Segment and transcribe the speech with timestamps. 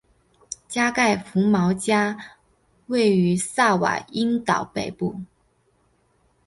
[0.67, 2.17] 加盖福毛加
[2.87, 5.21] 位于萨瓦伊岛北部。